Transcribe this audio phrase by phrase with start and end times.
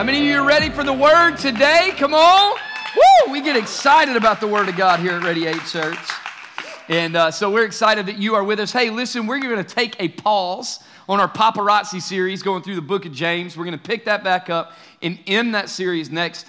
[0.00, 1.92] How many of you are ready for the word today?
[1.98, 2.56] Come on.
[2.96, 3.32] Woo!
[3.32, 5.98] We get excited about the word of God here at Radiate Church.
[6.88, 8.72] And uh, so we're excited that you are with us.
[8.72, 12.80] Hey, listen, we're going to take a pause on our paparazzi series going through the
[12.80, 13.58] book of James.
[13.58, 16.46] We're going to pick that back up and end that series next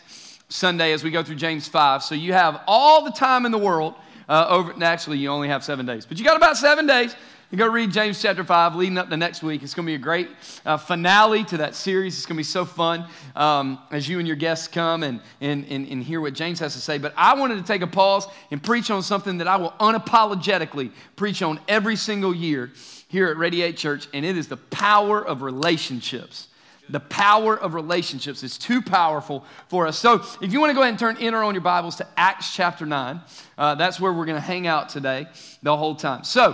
[0.50, 2.04] Sunday as we go through James 5.
[2.04, 3.96] So you have all the time in the world
[4.30, 4.74] uh, over.
[4.82, 7.18] Actually, you only have seven days, but you got about seven days
[7.52, 9.62] you go read James chapter 5 leading up to next week.
[9.62, 10.30] It's going to be a great
[10.66, 12.16] uh, finale to that series.
[12.16, 13.06] It's going to be so fun
[13.36, 16.74] um, as you and your guests come and, and, and, and hear what James has
[16.76, 16.98] to say.
[16.98, 20.92] But I wanted to take a pause and preach on something that I will unapologetically
[21.18, 22.72] preach on every single year
[23.10, 26.48] here at Radiate Church, and it is the power of relationships
[26.90, 29.98] the power of relationships is too powerful for us.
[29.98, 32.08] So, if you want to go ahead and turn in or on your Bibles to
[32.18, 33.22] Acts chapter 9,
[33.58, 35.28] uh, that's where we're going to hang out today
[35.64, 36.26] the whole time.
[36.26, 36.54] So,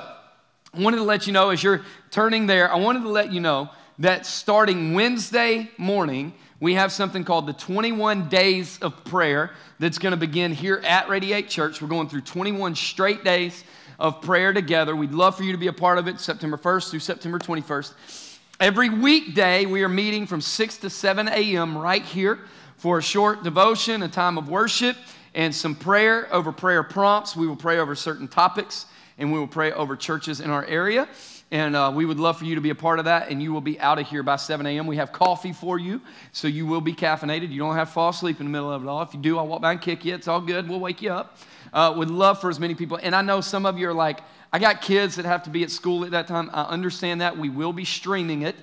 [0.77, 3.39] I wanted to let you know as you're turning there, I wanted to let you
[3.39, 9.97] know that starting Wednesday morning, we have something called the 21 Days of Prayer that's
[9.97, 11.81] going to begin here at Radiate Church.
[11.81, 13.63] We're going through 21 straight days
[13.97, 14.95] of prayer together.
[14.95, 18.37] We'd love for you to be a part of it September 1st through September 21st.
[18.59, 21.75] Every weekday, we are meeting from 6 to 7 a.m.
[21.75, 22.41] right here
[22.75, 24.95] for a short devotion, a time of worship,
[25.33, 27.35] and some prayer over prayer prompts.
[27.35, 28.85] We will pray over certain topics
[29.17, 31.07] and we will pray over churches in our area.
[31.49, 33.29] And uh, we would love for you to be a part of that.
[33.29, 34.85] And you will be out of here by 7 a.m.
[34.85, 36.01] We have coffee for you,
[36.33, 37.51] so you will be caffeinated.
[37.51, 39.01] You don't have to fall asleep in the middle of it all.
[39.01, 40.13] If you do, I'll walk by and kick you.
[40.13, 40.67] It's all good.
[40.67, 41.37] We'll wake you up.
[41.71, 42.99] Uh, would love for as many people.
[43.01, 44.19] And I know some of you are like,
[44.51, 46.49] I got kids that have to be at school at that time.
[46.53, 47.37] I understand that.
[47.37, 48.55] We will be streaming it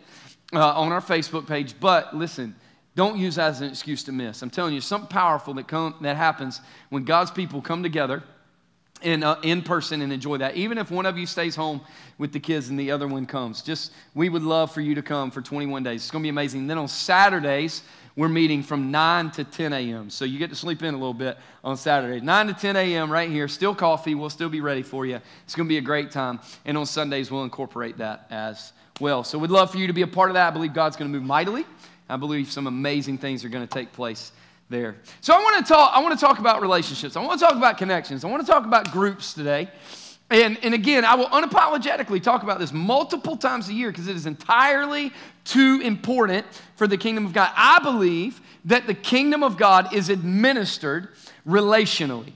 [0.52, 1.74] uh, on our Facebook page.
[1.80, 2.54] But listen,
[2.96, 4.42] don't use that as an excuse to miss.
[4.42, 6.60] I'm telling you, something powerful that, come, that happens
[6.90, 8.22] when God's people come together
[9.04, 10.56] in, uh, in person and enjoy that.
[10.56, 11.80] Even if one of you stays home
[12.18, 15.02] with the kids and the other one comes, just we would love for you to
[15.02, 16.02] come for 21 days.
[16.02, 16.66] It's going to be amazing.
[16.66, 17.82] Then on Saturdays,
[18.16, 20.08] we're meeting from 9 to 10 a.m.
[20.08, 22.22] So you get to sleep in a little bit on Saturdays.
[22.22, 23.10] 9 to 10 a.m.
[23.10, 23.46] right here.
[23.48, 24.14] Still coffee.
[24.14, 25.20] We'll still be ready for you.
[25.44, 26.40] It's going to be a great time.
[26.64, 29.24] And on Sundays, we'll incorporate that as well.
[29.24, 30.46] So we'd love for you to be a part of that.
[30.46, 31.66] I believe God's going to move mightily.
[32.08, 34.32] I believe some amazing things are going to take place
[34.68, 34.96] there.
[35.20, 37.16] So I want to talk, I want to talk about relationships.
[37.16, 38.24] I want to talk about connections.
[38.24, 39.68] I want to talk about groups today.
[40.30, 44.16] And, and again, I will unapologetically talk about this multiple times a year because it
[44.16, 45.12] is entirely
[45.44, 47.50] too important for the kingdom of God.
[47.54, 51.08] I believe that the kingdom of God is administered
[51.46, 52.32] relationally.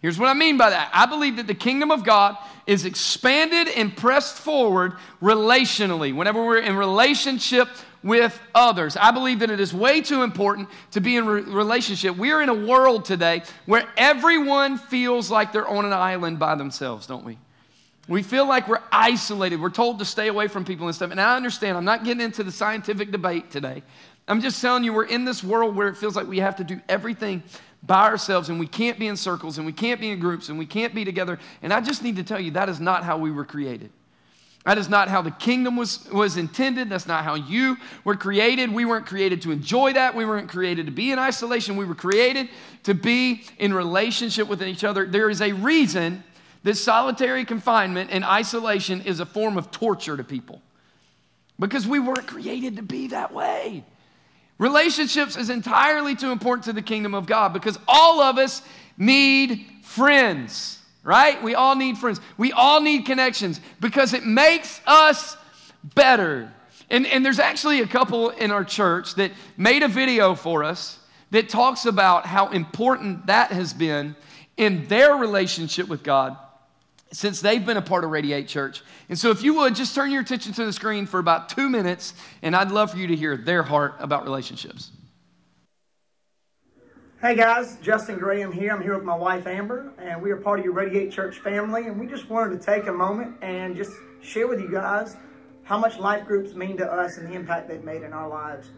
[0.00, 0.90] Here's what I mean by that.
[0.92, 2.36] I believe that the kingdom of God
[2.66, 6.14] is expanded and pressed forward relationally.
[6.14, 7.68] Whenever we're in relationship
[8.02, 8.96] with others.
[8.96, 12.16] I believe that it is way too important to be in re- relationship.
[12.16, 16.54] We are in a world today where everyone feels like they're on an island by
[16.54, 17.38] themselves, don't we?
[18.08, 19.60] We feel like we're isolated.
[19.60, 21.10] We're told to stay away from people and stuff.
[21.10, 23.82] And I understand, I'm not getting into the scientific debate today.
[24.26, 26.64] I'm just telling you, we're in this world where it feels like we have to
[26.64, 27.42] do everything
[27.82, 30.58] by ourselves and we can't be in circles and we can't be in groups and
[30.58, 31.38] we can't be together.
[31.62, 33.90] And I just need to tell you, that is not how we were created.
[34.64, 36.90] That is not how the kingdom was, was intended.
[36.90, 38.70] That's not how you were created.
[38.70, 40.14] We weren't created to enjoy that.
[40.14, 41.76] We weren't created to be in isolation.
[41.76, 42.50] We were created
[42.82, 45.06] to be in relationship with each other.
[45.06, 46.22] There is a reason
[46.64, 50.60] that solitary confinement and isolation is a form of torture to people
[51.58, 53.84] because we weren't created to be that way.
[54.58, 58.62] Relationships is entirely too important to the kingdom of God because all of us
[58.96, 61.42] need friends right?
[61.42, 62.20] We all need friends.
[62.36, 65.38] We all need connections because it makes us
[65.94, 66.52] better.
[66.90, 70.98] And, and there's actually a couple in our church that made a video for us
[71.30, 74.16] that talks about how important that has been
[74.58, 76.36] in their relationship with God
[77.12, 78.82] since they've been a part of Radiate Church.
[79.08, 81.68] And so, if you would, just turn your attention to the screen for about two
[81.68, 84.90] minutes, and I'd love for you to hear their heart about relationships.
[87.20, 88.72] Hey guys, Justin Graham here.
[88.72, 91.88] I'm here with my wife Amber, and we are part of your Radiate Church family.
[91.88, 93.90] And we just wanted to take a moment and just
[94.22, 95.16] share with you guys
[95.64, 98.70] how much life groups mean to us and the impact they've made in our lives.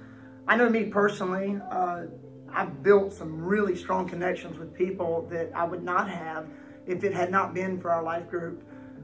[0.49, 2.05] I know me personally, uh,
[2.51, 6.47] I've built some really strong connections with people that I would not have
[6.87, 8.63] if it had not been for our life group.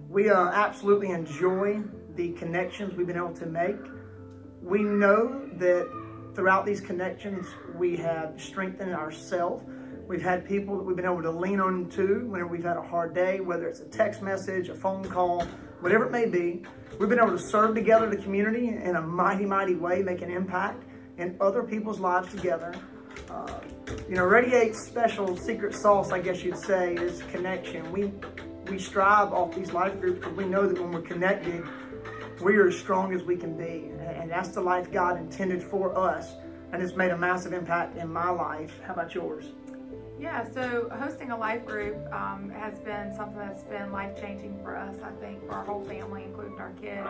[0.08, 1.82] We uh, absolutely enjoy
[2.14, 3.76] the connections we've been able to make.
[4.62, 5.88] We know that
[6.34, 9.64] throughout these connections, we have strengthened ourselves.
[10.06, 12.82] We've had people that we've been able to lean on to whenever we've had a
[12.82, 15.43] hard day, whether it's a text message, a phone call,
[15.81, 16.62] whatever it may be.
[16.99, 20.31] We've been able to serve together the community in a mighty, mighty way, make an
[20.31, 20.84] impact
[21.19, 22.75] in other people's lives together.
[23.28, 23.58] Uh,
[24.09, 27.91] you know, Radiate's special secret sauce, I guess you'd say, is connection.
[27.93, 28.12] We
[28.71, 31.62] we strive off these life groups because we know that when we're connected,
[32.43, 33.93] we are as strong as we can be.
[34.00, 36.35] And that's the life God intended for us.
[36.73, 38.73] and it's made a massive impact in my life.
[38.85, 39.47] How about yours?
[40.19, 44.77] Yeah, so hosting a life group um, has been something that's been life changing for
[44.77, 47.09] us, I think, for our whole family, including our kids.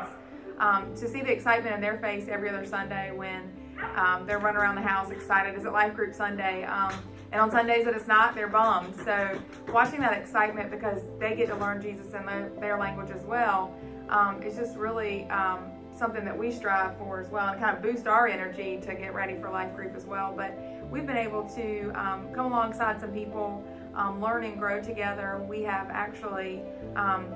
[0.59, 3.53] Um, to see the excitement in their face every other Sunday when
[3.97, 5.57] um, they're running around the house excited.
[5.59, 6.65] Is it life group Sunday?
[6.65, 6.95] Um,
[7.33, 8.95] and on Sundays that it's not, they're bummed.
[9.05, 9.39] So
[9.73, 13.75] watching that excitement because they get to learn Jesus in their, their language as well
[14.09, 17.83] um, is just really um, something that we strive for as well and kind of
[17.83, 20.33] boost our energy to get ready for life group as well.
[20.37, 20.57] But
[20.91, 23.65] we've been able to um, come alongside some people,
[23.95, 25.45] um, learn and grow together.
[25.49, 26.63] We have actually,
[26.95, 27.27] um,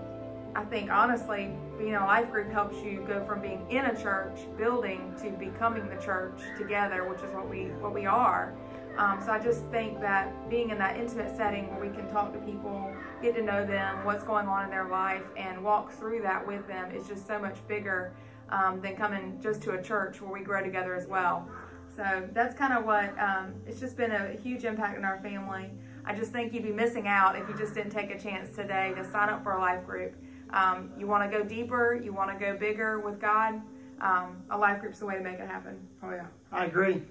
[0.55, 4.41] I think honestly, being a life group helps you go from being in a church
[4.58, 8.55] building to becoming the church together, which is what we what we are.
[8.99, 12.32] Um, so I just think that being in that intimate setting where we can talk
[12.32, 12.93] to people,
[13.23, 16.67] get to know them, what's going on in their life, and walk through that with
[16.67, 18.12] them is just so much bigger
[18.50, 21.49] um, than coming just to a church where we grow together as well.
[21.97, 25.70] So that's kind of what um, it's just been a huge impact in our family.
[26.05, 28.93] I just think you'd be missing out if you just didn't take a chance today
[28.97, 30.14] to sign up for a life group.
[30.52, 33.61] Um, you want to go deeper, you want to go bigger with God.
[34.00, 35.76] Um, a life group's the way to make it happen.
[36.02, 37.02] Oh yeah, I agree.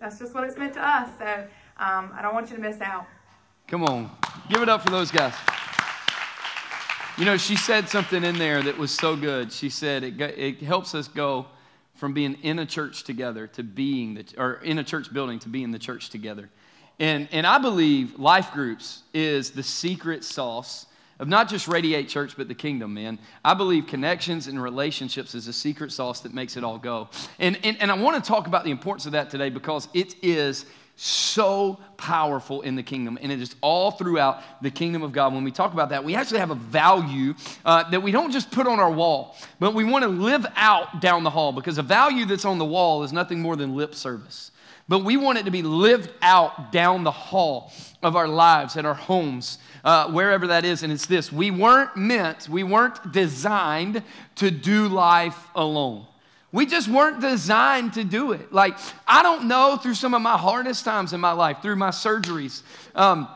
[0.00, 1.10] That's just what it's meant to us.
[1.18, 1.44] So
[1.78, 3.06] um, I don't want you to miss out.
[3.66, 4.10] Come on,
[4.48, 5.34] give it up for those guys.
[7.18, 9.52] You know, she said something in there that was so good.
[9.52, 11.46] She said it, it helps us go
[11.94, 15.48] from being in a church together to being the, or in a church building to
[15.48, 16.48] being the church together.
[16.98, 20.86] And, and I believe life groups is the secret sauce
[21.22, 23.16] of not just Radiate Church, but the kingdom, man.
[23.44, 27.08] I believe connections and relationships is a secret sauce that makes it all go.
[27.38, 30.16] And, and, and I want to talk about the importance of that today because it
[30.20, 30.66] is
[30.96, 35.32] so powerful in the kingdom, and it is all throughout the kingdom of God.
[35.32, 37.34] When we talk about that, we actually have a value
[37.64, 41.00] uh, that we don't just put on our wall, but we want to live out
[41.00, 43.94] down the hall because a value that's on the wall is nothing more than lip
[43.94, 44.51] service.
[44.88, 48.84] But we want it to be lived out down the hall of our lives, at
[48.84, 50.82] our homes, uh, wherever that is.
[50.82, 54.02] And it's this we weren't meant, we weren't designed
[54.36, 56.06] to do life alone.
[56.50, 58.52] We just weren't designed to do it.
[58.52, 58.76] Like,
[59.06, 62.62] I don't know through some of my hardest times in my life, through my surgeries,
[62.94, 63.26] um,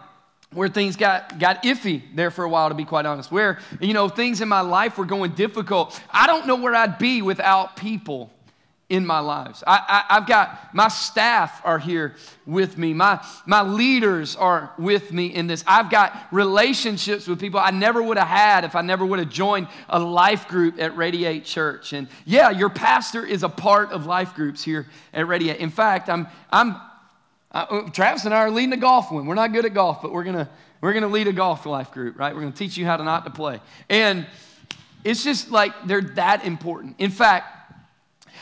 [0.53, 3.95] where things got, got iffy there for a while, to be quite honest, where, you
[3.95, 5.99] know, things in my life were going difficult.
[6.11, 8.31] I don't know where I'd be without people
[8.89, 9.65] in my lives.
[9.67, 12.15] I, I, have got my staff are here
[12.47, 12.95] with me.
[12.95, 15.65] My, my leaders are with me in this.
[15.67, 19.29] I've got relationships with people I never would have had if I never would have
[19.29, 21.95] joined a life group at Radiate Church.
[21.95, 25.59] And yeah, your pastor is a part of life groups here at Radiate.
[25.59, 26.77] In fact, I'm, I'm,
[27.51, 29.27] I, uh, Travis and I are leading a golf one.
[29.27, 30.49] We're not good at golf, but we're gonna
[30.81, 32.35] we're gonna lead a golf life group, right?
[32.35, 33.61] We're gonna teach you how to not to play.
[33.89, 34.27] And
[35.03, 36.97] it's just like they're that important.
[36.99, 37.56] In fact,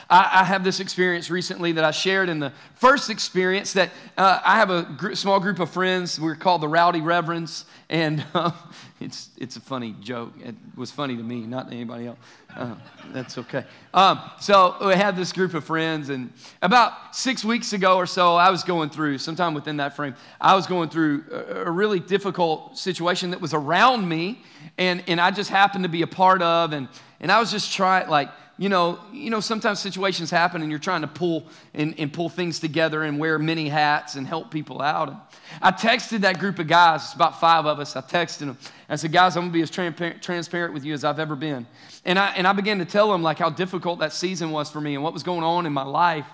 [0.09, 4.41] I, I, have this experience recently that I shared in the first experience that uh,
[4.45, 6.21] I have a gr- small group of friends.
[6.21, 8.51] We're called the Rowdy Reverends, and uh,
[9.01, 10.33] it's, it's a funny joke.
[10.43, 12.19] It was funny to me, not to anybody else.
[12.55, 12.75] Uh,
[13.13, 13.65] that's okay.
[13.93, 18.37] Um, so we had this group of friends, and about six weeks ago or so,
[18.37, 21.99] I was going through, sometime within that frame, I was going through a, a really
[21.99, 24.43] difficult situation that was around me,
[24.79, 26.89] and, and I just happened to be a part of, and,
[27.21, 30.79] and I was just trying, like, you know, you know, sometimes situations happen and you're
[30.79, 34.81] trying to pull and, and pull things together and wear many hats and help people
[34.81, 35.09] out.
[35.09, 35.19] And
[35.61, 37.97] I texted that group of guys, it's about five of us.
[37.97, 38.59] I texted them.
[38.89, 41.67] I said, guys, I'm gonna be as transparent with you as I've ever been.
[42.05, 44.81] And I and I began to tell them like how difficult that season was for
[44.81, 46.27] me and what was going on in my life.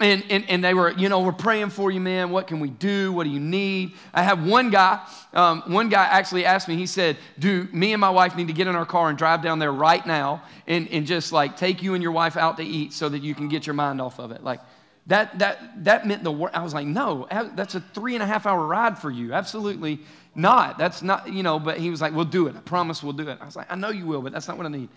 [0.00, 2.30] And, and, and they were, you know, we're praying for you, man.
[2.30, 3.12] What can we do?
[3.12, 3.92] What do you need?
[4.14, 8.00] I have one guy, um, one guy actually asked me, he said, Do me and
[8.00, 10.88] my wife need to get in our car and drive down there right now and,
[10.88, 13.48] and just like take you and your wife out to eat so that you can
[13.48, 14.42] get your mind off of it?
[14.42, 14.60] Like,
[15.06, 16.32] that, that, that meant the.
[16.32, 19.32] I was like, no, that's a three and a half hour ride for you.
[19.32, 20.00] Absolutely
[20.34, 20.78] not.
[20.78, 22.56] That's not, you know, but he was like, we'll do it.
[22.56, 23.38] I promise we'll do it.
[23.40, 24.88] I was like, I know you will, but that's not what I need.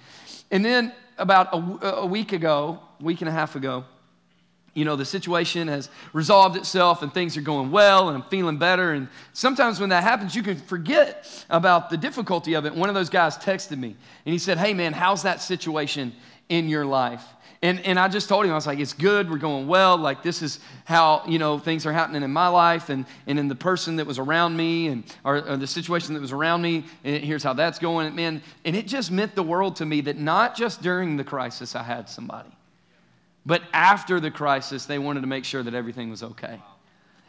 [0.51, 3.85] And then about a, a week ago, week and a half ago,
[4.73, 8.57] you know, the situation has resolved itself and things are going well and I'm feeling
[8.57, 8.93] better.
[8.93, 12.73] And sometimes when that happens, you can forget about the difficulty of it.
[12.73, 16.13] One of those guys texted me and he said, Hey, man, how's that situation
[16.49, 17.23] in your life?
[17.61, 19.95] And, and I just told him, I was like, it's good, we're going well.
[19.95, 23.47] Like, this is how, you know, things are happening in my life and, and in
[23.47, 26.83] the person that was around me and or, or the situation that was around me.
[27.05, 28.07] And here's how that's going.
[28.07, 31.23] And, man, and it just meant the world to me that not just during the
[31.23, 32.49] crisis I had somebody
[33.45, 36.61] but after the crisis, they wanted to make sure that everything was okay.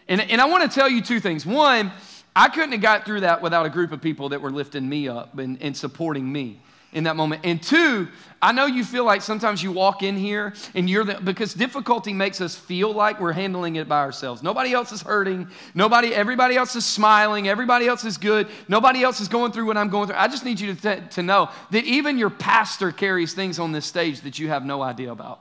[0.09, 1.47] And, and I want to tell you two things.
[1.47, 1.91] One,
[2.37, 5.09] I couldn't have got through that without a group of people that were lifting me
[5.09, 6.61] up and, and supporting me.
[6.95, 7.43] in that moment.
[7.45, 8.09] And two,
[8.41, 12.13] I know you feel like sometimes you walk in here and you're the, because difficulty
[12.13, 14.43] makes us feel like we're handling it by ourselves.
[14.43, 15.49] Nobody else is hurting.
[15.75, 17.49] Nobody, everybody else is smiling.
[17.49, 18.49] Everybody else is good.
[18.69, 20.17] Nobody else is going through what I'm going through.
[20.17, 23.85] I just need you to, to know that even your pastor carries things on this
[23.85, 25.41] stage that you have no idea about.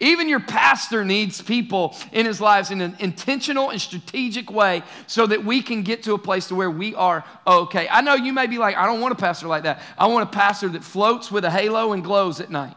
[0.00, 5.26] Even your pastor needs people in his lives in an intentional and strategic way so
[5.26, 7.88] that we can get to a place to where we are okay.
[7.90, 9.82] I know you may be like, I don't want a pastor like that.
[9.98, 12.76] I want a pastor that floats with a halo and glows at night.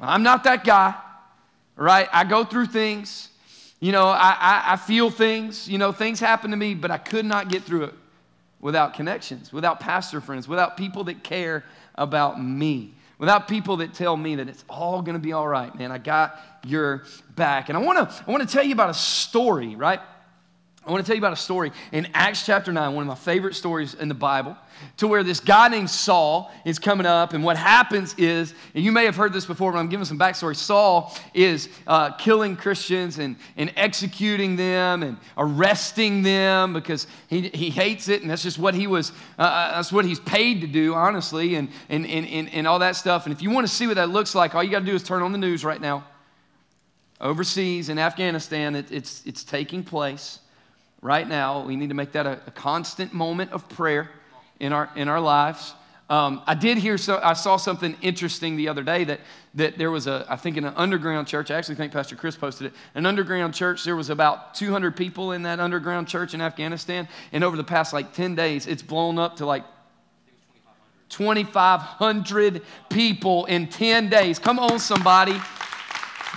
[0.00, 0.94] I'm not that guy,
[1.74, 2.08] right?
[2.12, 3.28] I go through things.
[3.80, 5.68] You know, I, I, I feel things.
[5.68, 7.94] You know, things happen to me, but I could not get through it
[8.60, 11.64] without connections, without pastor friends, without people that care
[11.96, 15.72] about me without people that tell me that it's all going to be all right,
[15.78, 15.92] man.
[15.92, 17.04] I got your
[17.36, 17.68] back.
[17.68, 20.00] And I want to I want to tell you about a story, right?
[20.84, 23.14] I want to tell you about a story in Acts chapter 9, one of my
[23.14, 24.56] favorite stories in the Bible,
[24.96, 27.34] to where this guy named Saul is coming up.
[27.34, 30.18] And what happens is, and you may have heard this before, but I'm giving some
[30.18, 30.56] backstory.
[30.56, 37.70] Saul is uh, killing Christians and, and executing them and arresting them because he, he
[37.70, 38.22] hates it.
[38.22, 41.54] And that's just what he was, uh, uh that's what he's paid to do, honestly,
[41.54, 43.26] and, and, and, and, and all that stuff.
[43.26, 44.96] And if you want to see what that looks like, all you got to do
[44.96, 46.04] is turn on the news right now.
[47.20, 50.40] Overseas in Afghanistan, it, it's, it's taking place
[51.02, 51.64] right now.
[51.64, 54.10] We need to make that a, a constant moment of prayer
[54.60, 55.74] in our, in our lives.
[56.08, 59.20] Um, I did hear, so, I saw something interesting the other day that,
[59.54, 62.36] that there was a, I think in an underground church, I actually think Pastor Chris
[62.36, 66.40] posted it, an underground church, there was about 200 people in that underground church in
[66.40, 67.08] Afghanistan.
[67.32, 69.64] And over the past like 10 days, it's blown up to like
[71.08, 74.38] 2,500 people in 10 days.
[74.38, 75.40] Come on, somebody.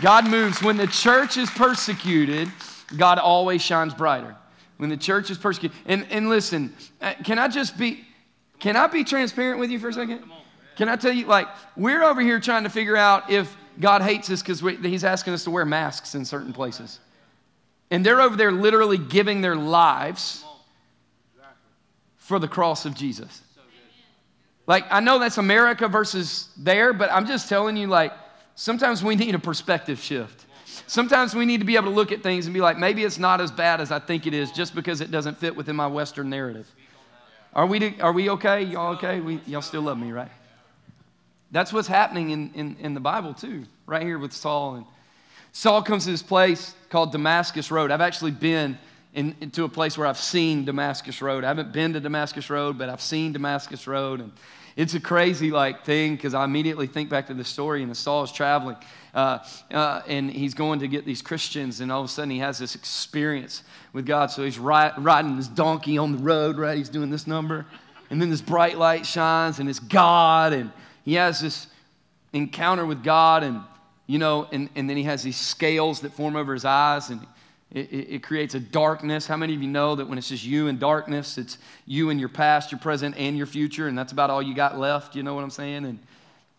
[0.01, 0.61] God moves.
[0.61, 2.49] When the church is persecuted,
[2.97, 4.35] God always shines brighter
[4.77, 5.77] when the church is persecuted.
[5.85, 8.05] And, and listen, uh, can I just be,
[8.59, 10.23] can I be transparent with you for a second?
[10.75, 14.29] Can I tell you, like, we're over here trying to figure out if God hates
[14.29, 16.99] us because He's asking us to wear masks in certain places.
[17.91, 20.43] And they're over there literally giving their lives
[22.17, 23.41] for the cross of Jesus.
[24.67, 28.11] Like, I know that's America versus there, but I'm just telling you, like,
[28.55, 30.44] sometimes we need a perspective shift.
[30.87, 33.17] Sometimes we need to be able to look at things and be like, maybe it's
[33.17, 35.87] not as bad as I think it is just because it doesn't fit within my
[35.87, 36.69] Western narrative.
[37.53, 38.63] Are we, are we okay?
[38.63, 39.19] Y'all okay?
[39.21, 40.31] We, y'all still love me, right?
[41.51, 44.75] That's what's happening in, in, in the Bible, too, right here with Saul.
[44.75, 44.85] And
[45.53, 47.91] Saul comes to this place called Damascus Road.
[47.91, 48.77] I've actually been
[49.13, 51.45] in, into a place where I've seen Damascus Road.
[51.45, 54.19] I haven't been to Damascus Road, but I've seen Damascus Road.
[54.19, 54.33] And
[54.75, 58.23] it's a crazy like thing because I immediately think back to the story and Saul
[58.23, 58.75] is traveling
[59.13, 59.39] uh,
[59.71, 62.59] uh, and he's going to get these Christians and all of a sudden he has
[62.59, 63.63] this experience
[63.93, 64.31] with God.
[64.31, 66.77] So he's ri- riding this donkey on the road, right?
[66.77, 67.65] He's doing this number.
[68.09, 70.71] And then this bright light shines and it's God and
[71.03, 71.67] he has this
[72.33, 73.61] encounter with God and,
[74.07, 77.25] you know, and, and then he has these scales that form over his eyes and
[77.75, 79.27] it, it, it, creates a darkness.
[79.27, 82.17] How many of you know that when it's just you and darkness, it's you and
[82.17, 85.13] your past, your present, and your future, and that's about all you got left?
[85.13, 85.83] You know what I'm saying?
[85.83, 85.99] And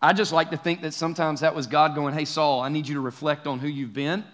[0.03, 2.87] I just like to think that sometimes that was God going, Hey, Saul, I need
[2.87, 4.25] you to reflect on who you've been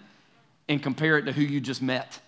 [0.67, 2.19] and compare it to who you just met.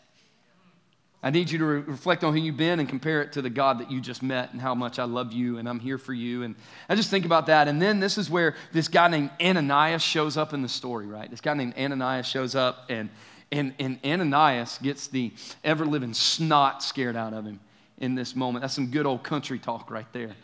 [1.22, 3.50] I need you to re- reflect on who you've been and compare it to the
[3.50, 6.14] God that you just met and how much I love you and I'm here for
[6.14, 6.44] you.
[6.44, 6.56] And
[6.88, 7.68] I just think about that.
[7.68, 11.30] And then this is where this guy named Ananias shows up in the story, right?
[11.30, 13.10] This guy named Ananias shows up and
[13.52, 15.32] and, and Ananias gets the
[15.64, 17.60] ever living snot scared out of him
[17.98, 18.64] in this moment.
[18.64, 20.36] That's some good old country talk right there.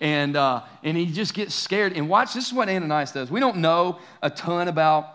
[0.00, 1.92] And, uh, and he just gets scared.
[1.94, 3.30] And watch, this is what Ananias does.
[3.30, 5.10] We don't know a ton about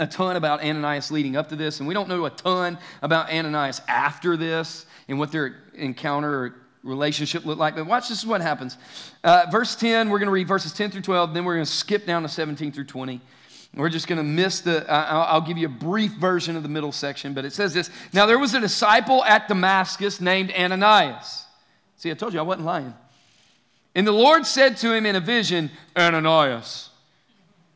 [0.00, 3.30] a ton about Ananias leading up to this, and we don't know a ton about
[3.30, 7.74] Ananias after this and what their encounter or relationship looked like.
[7.74, 8.76] But watch, this is what happens.
[9.24, 11.70] Uh, verse 10, we're going to read verses 10 through 12, then we're going to
[11.70, 13.20] skip down to 17 through 20.
[13.78, 16.90] We're just going to miss the, I'll give you a brief version of the middle
[16.90, 21.44] section, but it says this Now there was a disciple at Damascus named Ananias.
[21.96, 22.92] See, I told you I wasn't lying.
[23.94, 26.90] And the Lord said to him in a vision, Ananias.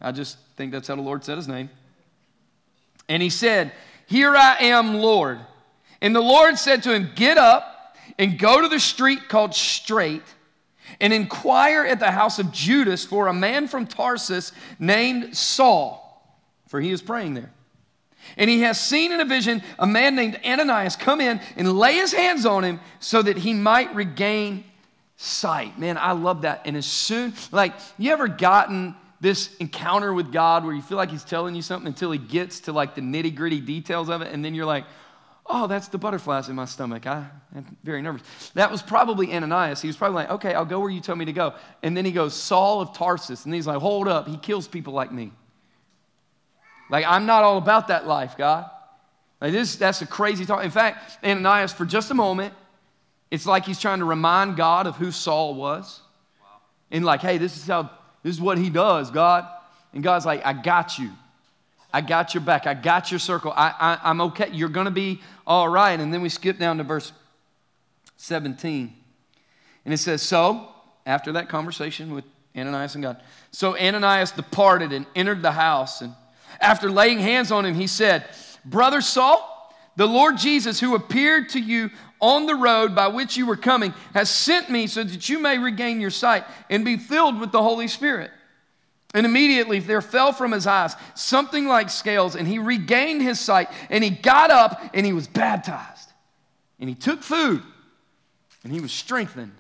[0.01, 1.71] I just think that's how the Lord said his name.
[3.09, 3.71] And he said,
[4.07, 5.39] Here I am, Lord.
[6.01, 10.25] And the Lord said to him, Get up and go to the street called Straight
[11.01, 16.81] and inquire at the house of Judas for a man from Tarsus named Saul, for
[16.81, 17.51] he is praying there.
[18.37, 21.95] And he has seen in a vision a man named Ananias come in and lay
[21.95, 24.65] his hands on him so that he might regain
[25.17, 25.79] sight.
[25.79, 26.63] Man, I love that.
[26.65, 31.11] And as soon, like, you ever gotten this encounter with God where you feel like
[31.11, 34.33] he's telling you something until he gets to like the nitty gritty details of it,
[34.33, 34.85] and then you're like,
[35.55, 37.07] Oh, that's the butterflies in my stomach.
[37.07, 38.23] I am very nervous.
[38.55, 39.83] That was probably Ananias.
[39.83, 41.55] He was probably like, Okay, I'll go where you tell me to go.
[41.83, 43.45] And then he goes, Saul of Tarsus.
[43.45, 44.27] And he's like, Hold up.
[44.27, 45.31] He kills people like me.
[46.89, 48.65] Like, I'm not all about that life, God.
[49.43, 50.65] Like, this, that's a crazy talk.
[50.65, 52.55] In fact, Ananias, for just a moment,
[53.31, 56.01] it's like he's trying to remind God of who Saul was.
[56.91, 57.91] And like, hey, this is how,
[58.23, 59.47] this is what he does, God.
[59.93, 61.11] And God's like, I got you.
[61.93, 62.67] I got your back.
[62.67, 63.53] I got your circle.
[63.55, 64.49] I, I, am okay.
[64.53, 65.99] You're going to be all right.
[65.99, 67.13] And then we skip down to verse
[68.17, 68.93] 17.
[69.85, 70.69] And it says, So,
[71.05, 72.25] after that conversation with
[72.57, 73.21] Ananias and God,
[73.51, 76.01] so Ananias departed and entered the house.
[76.01, 76.15] And
[76.61, 78.25] after laying hands on him, he said,
[78.65, 83.45] Brother Saul, the Lord Jesus, who appeared to you on the road by which you
[83.45, 87.39] were coming, has sent me so that you may regain your sight and be filled
[87.39, 88.31] with the Holy Spirit.
[89.15, 93.69] And immediately there fell from his eyes something like scales, and he regained his sight,
[93.91, 96.11] and he got up and he was baptized.
[96.81, 97.63] And he took food,
[98.65, 99.53] and he was strengthened.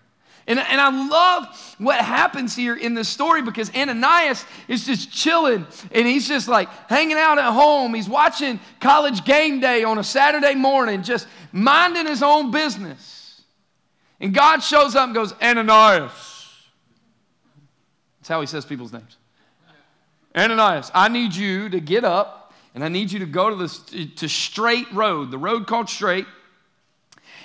[0.46, 5.66] And, and I love what happens here in this story because Ananias is just chilling
[5.92, 7.94] and he's just like hanging out at home.
[7.94, 13.42] He's watching college game day on a Saturday morning, just minding his own business.
[14.18, 16.10] And God shows up and goes, Ananias.
[18.18, 19.16] That's how he says people's names.
[20.36, 24.06] Ananias, I need you to get up and I need you to go to the
[24.16, 26.26] to straight road, the road called straight,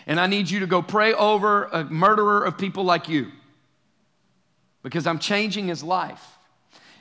[0.06, 3.32] and I need you to go pray over a murderer of people like you
[4.84, 6.24] because I'm changing his life.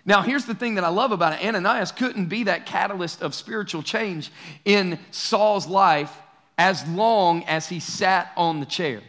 [0.05, 1.47] Now, here's the thing that I love about it.
[1.47, 4.31] Ananias couldn't be that catalyst of spiritual change
[4.65, 6.17] in Saul's life
[6.59, 9.03] as long as he sat on the chair.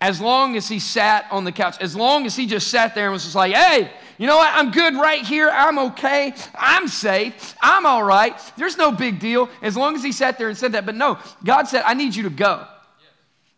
[0.00, 3.06] As long as he sat on the couch, as long as he just sat there
[3.06, 4.52] and was just like, hey, you know what?
[4.54, 5.48] I'm good right here.
[5.50, 6.34] I'm okay.
[6.54, 7.54] I'm safe.
[7.60, 8.34] I'm all right.
[8.56, 9.48] There's no big deal.
[9.62, 10.86] As long as he sat there and said that.
[10.86, 12.66] But no, God said, I need you to go.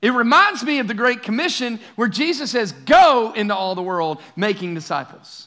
[0.02, 4.20] It reminds me of the Great Commission where Jesus says, Go into all the world
[4.36, 5.45] making disciples.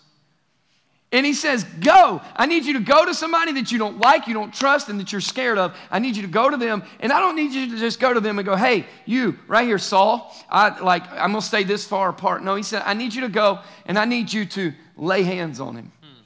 [1.12, 2.22] And he says, Go.
[2.36, 5.00] I need you to go to somebody that you don't like, you don't trust, and
[5.00, 5.76] that you're scared of.
[5.90, 6.84] I need you to go to them.
[7.00, 9.66] And I don't need you to just go to them and go, Hey, you, right
[9.66, 12.44] here, Saul, I like I'm gonna stay this far apart.
[12.44, 15.60] No, he said, I need you to go and I need you to lay hands
[15.60, 15.92] on him.
[16.02, 16.22] Hmm.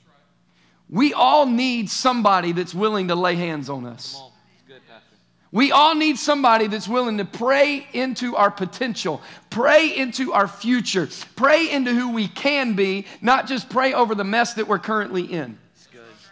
[0.90, 4.22] We all need somebody that's willing to lay hands on us.
[5.54, 11.08] We all need somebody that's willing to pray into our potential, pray into our future,
[11.36, 15.32] pray into who we can be, not just pray over the mess that we're currently
[15.32, 15.60] in.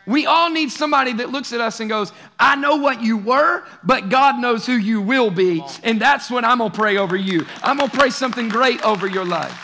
[0.08, 3.64] We all need somebody that looks at us and goes, I know what you were,
[3.84, 5.64] but God knows who you will be.
[5.84, 7.46] And that's what I'm going to pray over you.
[7.62, 9.56] I'm going to pray something great over your life.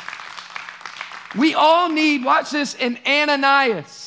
[1.35, 4.06] We all need, watch this, an Ananias.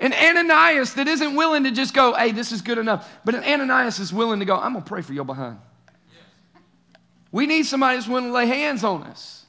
[0.00, 3.18] An Ananias that isn't willing to just go, hey, this is good enough.
[3.24, 5.58] But an Ananias is willing to go, I'm going to pray for your behind.
[7.32, 9.44] We need somebody that's willing to lay hands on us.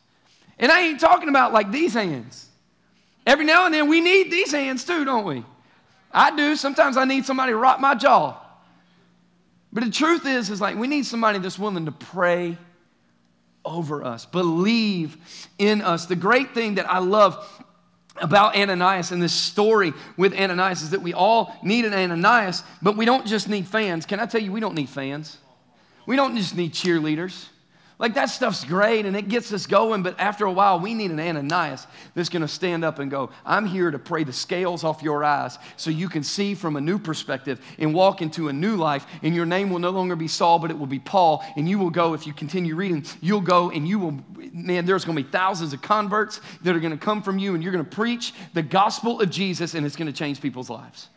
[0.57, 2.47] And I ain't talking about like these hands.
[3.25, 5.45] Every now and then we need these hands too, don't we?
[6.11, 6.55] I do.
[6.55, 8.37] Sometimes I need somebody to rock my jaw.
[9.71, 12.57] But the truth is, is like we need somebody that's willing to pray
[13.63, 15.17] over us, believe
[15.59, 16.07] in us.
[16.07, 17.63] The great thing that I love
[18.21, 22.95] about Ananias and this story with Ananias is that we all need an Ananias, but
[22.95, 24.05] we don't just need fans.
[24.05, 25.37] Can I tell you, we don't need fans.
[26.05, 27.47] We don't just need cheerleaders.
[27.99, 31.11] Like that stuff's great and it gets us going, but after a while, we need
[31.11, 31.85] an Ananias
[32.15, 35.59] that's gonna stand up and go, I'm here to pray the scales off your eyes
[35.75, 39.05] so you can see from a new perspective and walk into a new life.
[39.21, 41.43] And your name will no longer be Saul, but it will be Paul.
[41.57, 44.17] And you will go, if you continue reading, you'll go and you will,
[44.53, 47.73] man, there's gonna be thousands of converts that are gonna come from you and you're
[47.73, 51.09] gonna preach the gospel of Jesus and it's gonna change people's lives.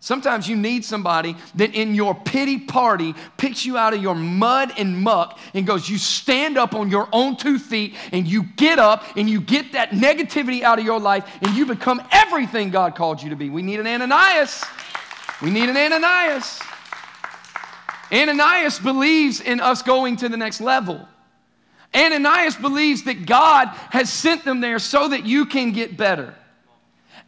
[0.00, 4.72] Sometimes you need somebody that in your pity party picks you out of your mud
[4.78, 8.78] and muck and goes, You stand up on your own two feet and you get
[8.78, 12.94] up and you get that negativity out of your life and you become everything God
[12.94, 13.50] called you to be.
[13.50, 14.64] We need an Ananias.
[15.42, 16.60] We need an Ananias.
[18.12, 21.08] Ananias believes in us going to the next level.
[21.94, 26.34] Ananias believes that God has sent them there so that you can get better.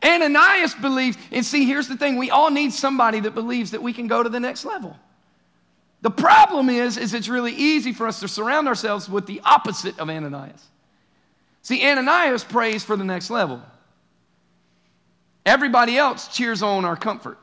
[0.05, 3.93] Ananias believes, and see, here's the thing we all need somebody that believes that we
[3.93, 4.97] can go to the next level.
[6.03, 9.99] The problem is, is it's really easy for us to surround ourselves with the opposite
[9.99, 10.65] of Ananias.
[11.63, 13.61] See, Ananias prays for the next level.
[15.45, 17.39] Everybody else cheers on our comfort.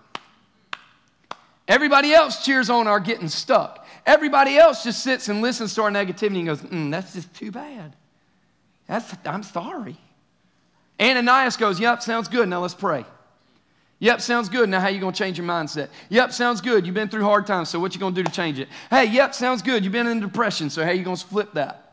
[1.67, 3.86] Everybody else cheers on our getting stuck.
[4.06, 7.52] Everybody else just sits and listens to our negativity and goes, mm, that's just too
[7.52, 7.96] bad.
[8.88, 9.98] That's, I'm sorry.
[11.00, 12.50] Ananias goes, Yep, sounds good.
[12.50, 13.06] Now let's pray.
[14.00, 14.70] Yep, sounds good.
[14.70, 15.90] Now, how you going to change your mindset?
[16.10, 16.86] Yep, sounds good.
[16.86, 18.68] You've been through hard times, so what you going to do to change it?
[18.92, 19.84] Hey, yep, sounds good.
[19.84, 21.88] You've been in depression, so how you going to flip that?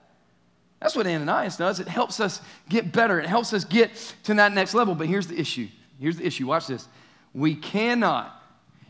[0.80, 1.80] That's what Ananias does.
[1.80, 3.18] It helps us get better.
[3.18, 3.90] It helps us get
[4.24, 4.94] to that next level.
[4.94, 5.68] But here's the issue.
[5.98, 6.46] Here's the issue.
[6.46, 6.86] Watch this.
[7.32, 8.42] We cannot,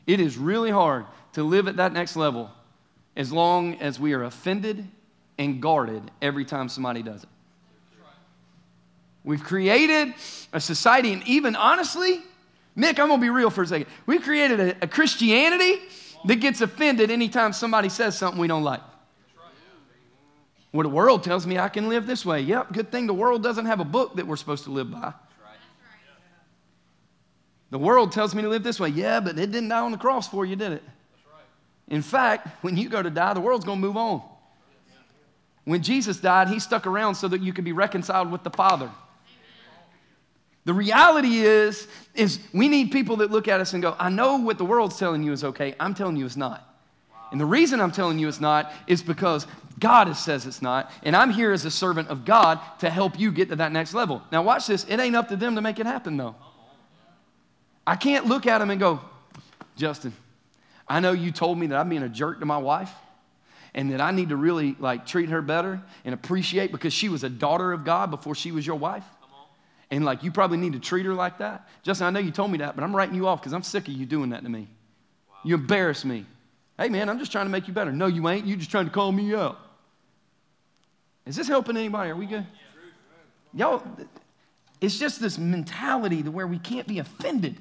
[0.05, 2.51] it is really hard to live at that next level
[3.15, 4.89] as long as we are offended
[5.39, 7.29] and guarded every time somebody does it.
[9.25, 10.15] We've created
[10.53, 12.23] a society, and even honestly,
[12.77, 13.87] Nick, I'm gonna be real for a second.
[14.07, 15.81] We've created a, a Christianity
[16.27, 18.81] that gets offended anytime somebody says something we don't like.
[20.73, 22.41] Well, the world tells me I can live this way.
[22.41, 25.13] Yep, good thing the world doesn't have a book that we're supposed to live by.
[27.71, 28.89] The world tells me to live this way.
[28.89, 30.83] Yeah, but it didn't die on the cross for you, did it?
[31.89, 34.23] In fact, when you go to die, the world's to move on.
[35.65, 38.91] When Jesus died, he stuck around so that you could be reconciled with the Father.
[40.65, 44.39] The reality is, is we need people that look at us and go, I know
[44.39, 45.75] what the world's telling you is okay.
[45.79, 46.67] I'm telling you it's not.
[47.33, 49.47] And the reason I'm telling you it's not is because
[49.79, 50.91] God says it's not.
[51.03, 53.93] And I'm here as a servant of God to help you get to that next
[53.93, 54.23] level.
[54.31, 54.87] Now, watch this.
[54.89, 56.37] It ain't up to them to make it happen, though.
[57.87, 59.01] I can't look at them and go,
[59.77, 60.15] Justin,
[60.89, 62.93] I know you told me that I'm being a jerk to my wife
[63.75, 67.25] and that I need to really like treat her better and appreciate because she was
[67.25, 69.05] a daughter of God before she was your wife.
[69.91, 71.69] And like you probably need to treat her like that.
[71.83, 73.89] Justin, I know you told me that, but I'm writing you off because I'm sick
[73.89, 74.69] of you doing that to me.
[75.29, 75.37] Wow.
[75.45, 76.27] You embarrass me.
[76.79, 77.93] Hey man, I'm just trying to make you better.
[77.93, 78.47] No, you ain't.
[78.47, 79.59] You just trying to call me out.
[81.27, 82.11] Is this helping anybody?
[82.11, 82.47] Are we good?
[83.53, 83.83] Y'all,
[84.81, 87.57] it's just this mentality to where we can't be offended.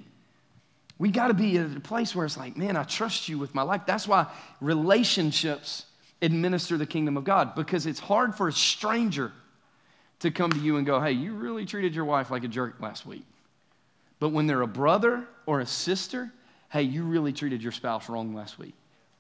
[0.98, 3.54] We got to be at a place where it's like, man, I trust you with
[3.54, 3.82] my life.
[3.86, 4.28] That's why
[4.60, 5.86] relationships
[6.22, 9.32] administer the kingdom of God because it's hard for a stranger
[10.24, 12.80] to come to you and go, hey, you really treated your wife like a jerk
[12.80, 13.26] last week.
[14.20, 16.32] But when they're a brother or a sister,
[16.72, 18.74] hey, you really treated your spouse wrong last week.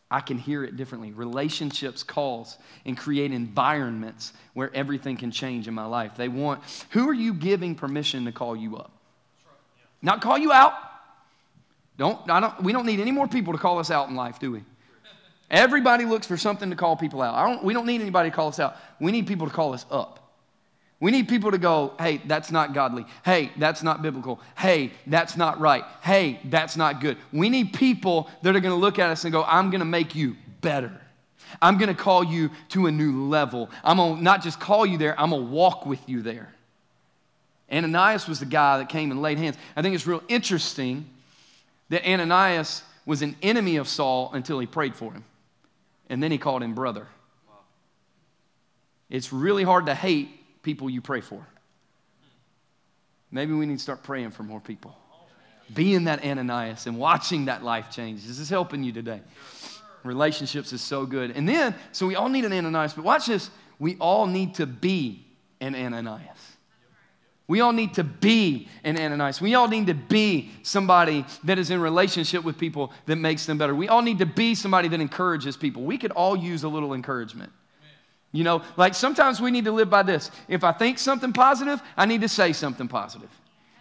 [0.09, 1.11] I can hear it differently.
[1.11, 6.13] Relationships calls and create environments where everything can change in my life.
[6.15, 6.61] They want,
[6.91, 8.91] who are you giving permission to call you up?
[10.01, 10.73] Not call you out.
[11.97, 14.39] Don't, I don't, we don't need any more people to call us out in life,
[14.39, 14.63] do we?
[15.51, 17.35] Everybody looks for something to call people out.
[17.35, 18.77] I Don't, we don't need anybody to call us out.
[19.01, 20.22] We need people to call us up.
[21.03, 23.05] We need people to go, hey, that's not godly.
[23.25, 24.39] Hey, that's not biblical.
[24.57, 25.83] Hey, that's not right.
[26.01, 27.17] Hey, that's not good.
[27.33, 29.85] We need people that are going to look at us and go, I'm going to
[29.85, 30.93] make you better.
[31.61, 33.69] I'm going to call you to a new level.
[33.83, 36.53] I'm going to not just call you there, I'm going to walk with you there.
[37.69, 39.57] Ananias was the guy that came and laid hands.
[39.75, 41.05] I think it's real interesting
[41.89, 45.25] that Ananias was an enemy of Saul until he prayed for him.
[46.09, 47.07] And then he called him brother.
[49.09, 50.29] It's really hard to hate
[50.63, 51.45] people you pray for.
[53.31, 54.95] Maybe we need to start praying for more people.
[55.73, 58.25] Being that Ananias and watching that life change.
[58.25, 59.21] Is this helping you today?
[60.03, 61.31] Relationships is so good.
[61.31, 63.49] And then, so we all need an Ananias, but watch this.
[63.79, 65.25] We all need to be
[65.61, 66.53] an Ananias.
[67.47, 69.41] We all need to be an Ananias.
[69.41, 73.57] We all need to be somebody that is in relationship with people that makes them
[73.57, 73.75] better.
[73.75, 75.83] We all need to be somebody that encourages people.
[75.83, 77.51] We could all use a little encouragement.
[78.33, 80.31] You know, like sometimes we need to live by this.
[80.47, 83.29] If I think something positive, I need to say something positive.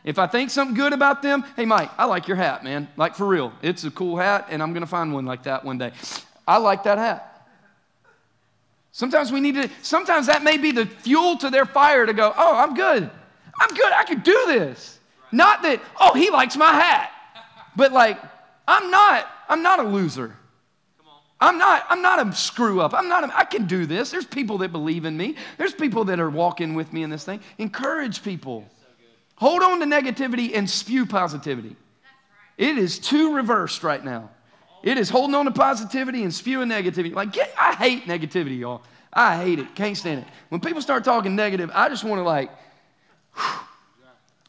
[0.04, 2.86] If I think something good about them, hey, Mike, I like your hat, man.
[2.96, 3.52] Like for real.
[3.62, 5.92] It's a cool hat, and I'm going to find one like that one day.
[6.46, 7.48] I like that hat.
[8.90, 12.34] Sometimes we need to, sometimes that may be the fuel to their fire to go,
[12.36, 13.10] oh, I'm good.
[13.58, 13.92] I'm good.
[13.92, 14.98] I can do this.
[15.30, 17.10] Not that, oh, he likes my hat.
[17.74, 18.20] But like,
[18.68, 20.36] I'm not, I'm not a loser.
[21.42, 22.94] I'm not, I'm not a screw up.
[22.94, 24.12] I'm not, a, I can do this.
[24.12, 25.34] There's people that believe in me.
[25.58, 27.40] There's people that are walking with me in this thing.
[27.58, 28.64] Encourage people.
[29.36, 31.74] Hold on to negativity and spew positivity.
[32.58, 34.30] It is too reversed right now.
[34.84, 37.12] It is holding on to positivity and spewing negativity.
[37.12, 38.82] Like, get, I hate negativity, y'all.
[39.12, 39.74] I hate it.
[39.74, 40.28] Can't stand it.
[40.48, 42.52] When people start talking negative, I just want to like,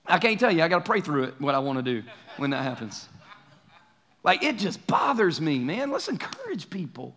[0.05, 0.61] I can't tell you.
[0.61, 2.03] I got to pray through it, what I want to do
[2.37, 3.09] when that happens.
[4.23, 5.91] Like, it just bothers me, man.
[5.91, 7.15] Let's encourage people.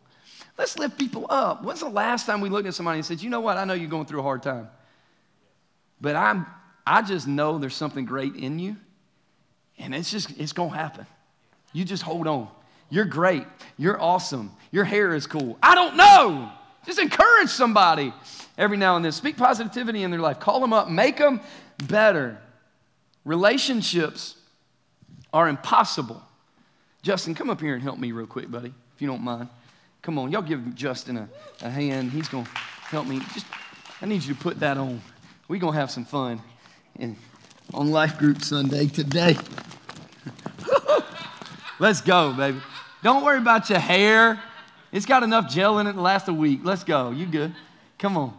[0.58, 1.62] Let's lift people up.
[1.62, 3.56] When's the last time we looked at somebody and said, you know what?
[3.56, 4.68] I know you're going through a hard time,
[6.00, 6.46] but I'm,
[6.86, 8.76] I just know there's something great in you,
[9.78, 11.06] and it's just, it's going to happen.
[11.72, 12.48] You just hold on.
[12.88, 13.44] You're great.
[13.76, 14.52] You're awesome.
[14.70, 15.58] Your hair is cool.
[15.62, 16.50] I don't know.
[16.86, 18.14] Just encourage somebody
[18.56, 19.12] every now and then.
[19.12, 20.40] Speak positivity in their life.
[20.40, 20.88] Call them up.
[20.88, 21.40] Make them
[21.88, 22.38] better.
[23.24, 24.36] Relationships
[25.32, 26.22] are impossible.
[27.06, 29.48] Justin, come up here and help me real quick, buddy, if you don't mind.
[30.02, 31.28] Come on, y'all give Justin a,
[31.62, 32.10] a hand.
[32.10, 33.20] He's going to help me.
[33.32, 33.46] Just,
[34.02, 35.00] I need you to put that on.
[35.46, 36.42] We're going to have some fun
[36.98, 37.16] in,
[37.72, 39.36] on Life Group Sunday today.
[41.78, 42.58] Let's go, baby.
[43.04, 44.42] Don't worry about your hair.
[44.90, 46.62] It's got enough gel in it to last a week.
[46.64, 47.12] Let's go.
[47.12, 47.54] You good?
[48.00, 48.36] Come on.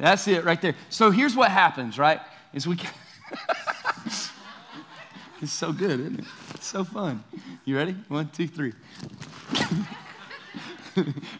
[0.00, 0.74] That's it right there.
[0.90, 2.20] So here's what happens, right?
[2.52, 2.80] Is we
[5.40, 6.24] It's so good, isn't it?
[6.72, 7.22] So fun.
[7.64, 7.94] You ready?
[8.08, 8.72] One, two, three.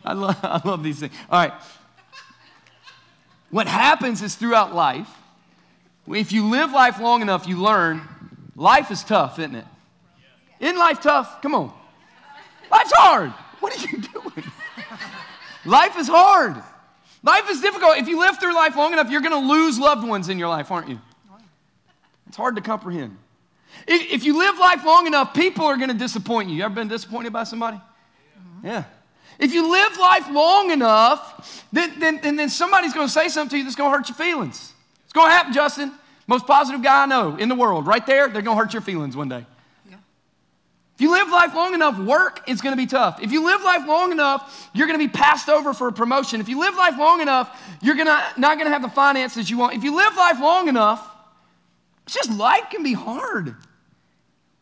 [0.04, 1.12] I, love, I love these things.
[1.28, 1.52] All right.
[3.50, 5.08] What happens is throughout life,
[6.06, 8.02] if you live life long enough, you learn
[8.54, 9.64] life is tough, isn't it?
[10.60, 11.42] Isn't life tough?
[11.42, 11.72] Come on.
[12.70, 13.30] Life's hard.
[13.58, 14.44] What are you doing?
[15.64, 16.62] life is hard.
[17.24, 17.96] Life is difficult.
[17.96, 20.48] If you live through life long enough, you're going to lose loved ones in your
[20.48, 21.00] life, aren't you?
[22.28, 23.16] It's hard to comprehend.
[23.86, 26.56] If you live life long enough, people are going to disappoint you.
[26.56, 27.80] You ever been disappointed by somebody?
[28.62, 28.84] Yeah.
[29.38, 33.50] If you live life long enough, then, then, then, then somebody's going to say something
[33.50, 34.72] to you that's going to hurt your feelings.
[35.04, 35.92] It's going to happen, Justin.
[36.26, 38.82] Most positive guy I know in the world, right there, they're going to hurt your
[38.82, 39.44] feelings one day.
[40.96, 43.22] If you live life long enough, work is going to be tough.
[43.22, 46.40] If you live life long enough, you're going to be passed over for a promotion.
[46.40, 49.58] If you live life long enough, you're gonna, not going to have the finances you
[49.58, 49.74] want.
[49.74, 51.06] If you live life long enough,
[52.06, 53.54] it's just life can be hard.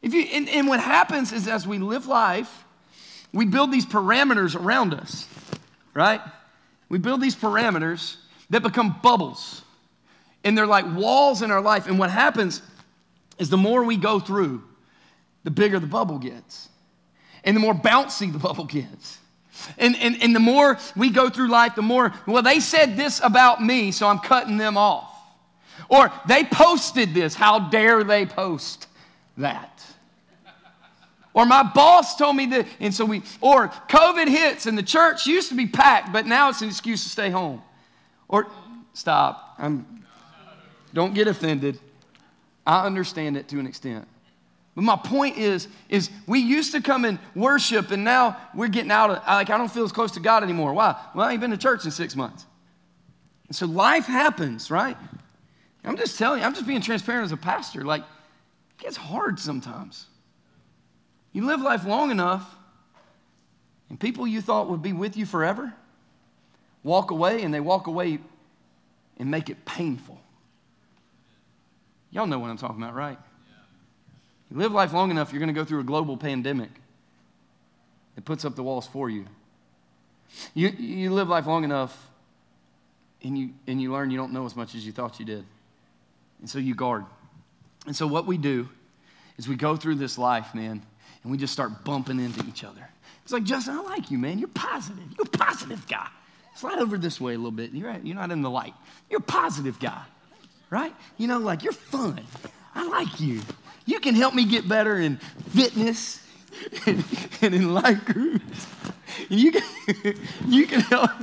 [0.03, 2.65] If you, and, and what happens is as we live life,
[3.33, 5.29] we build these parameters around us,
[5.93, 6.21] right?
[6.89, 8.17] We build these parameters
[8.51, 9.63] that become bubbles.
[10.43, 11.87] And they're like walls in our life.
[11.87, 12.63] And what happens
[13.39, 14.63] is the more we go through,
[15.43, 16.69] the bigger the bubble gets,
[17.43, 19.19] and the more bouncy the bubble gets.
[19.79, 23.21] And, and, and the more we go through life, the more, well, they said this
[23.23, 25.14] about me, so I'm cutting them off.
[25.89, 28.87] Or they posted this, how dare they post
[29.37, 29.85] that?
[31.35, 35.27] Or my boss told me that, and so we, or COVID hits and the church
[35.27, 37.61] used to be packed, but now it's an excuse to stay home.
[38.29, 38.47] Or
[38.93, 40.05] stop, I'm,
[40.93, 41.81] don't get offended.
[42.65, 44.07] I understand it to an extent.
[44.75, 48.91] But my point is, is we used to come and worship, and now we're getting
[48.91, 50.73] out of like I don't feel as close to God anymore.
[50.73, 50.97] Why?
[51.15, 52.45] Well, I ain't been to church in six months.
[53.47, 54.97] And so life happens, right?
[55.85, 57.85] I'm just telling you, I'm just being transparent as a pastor.
[57.85, 60.07] Like, it gets hard sometimes.
[61.33, 62.49] You live life long enough,
[63.91, 65.73] and people you thought would be with you forever
[66.85, 68.19] walk away, and they walk away
[69.19, 70.21] and make it painful.
[72.11, 73.19] Y'all know what I'm talking about, right?
[74.51, 76.71] You live life long enough, you're going to go through a global pandemic
[78.15, 79.27] that puts up the walls for you.
[80.53, 82.11] You, you live life long enough,
[83.23, 85.45] and you, and you learn you don't know as much as you thought you did.
[86.45, 87.07] And so you guard.
[87.87, 88.69] And so what we do
[89.39, 90.83] is we go through this life, man,
[91.23, 92.87] and we just start bumping into each other.
[93.23, 94.39] It's like, Justin, I like you, man.
[94.39, 95.05] You're positive.
[95.17, 96.07] You're a positive guy.
[96.55, 97.73] Slide over this way a little bit.
[97.73, 98.05] You're, right.
[98.05, 98.75] you're not in the light.
[99.09, 100.03] You're a positive guy,
[100.69, 100.95] right?
[101.17, 102.21] You know, like you're fun.
[102.75, 103.41] I like you.
[103.87, 105.17] You can help me get better in
[105.49, 106.23] fitness
[106.85, 107.03] and,
[107.41, 108.67] and in life groups.
[109.31, 109.63] You can,
[110.47, 111.11] you can help.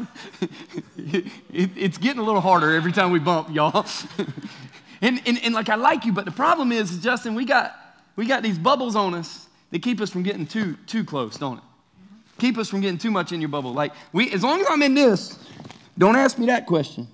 [1.53, 3.85] It, it's getting a little harder every time we bump, y'all.
[5.01, 7.75] And, and, and like, I like you, but the problem is, Justin, we got,
[8.15, 11.57] we got these bubbles on us that keep us from getting too, too close, don't
[11.57, 11.63] it?
[12.37, 13.73] Keep us from getting too much in your bubble.
[13.73, 15.37] Like, we, as long as I'm in this,
[15.97, 17.07] don't ask me that question.